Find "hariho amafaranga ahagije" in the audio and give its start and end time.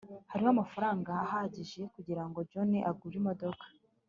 0.31-1.81